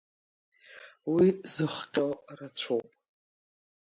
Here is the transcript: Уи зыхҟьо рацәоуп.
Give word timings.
Уи 1.13 1.27
зыхҟьо 1.53 2.07
рацәоуп. 2.37 2.87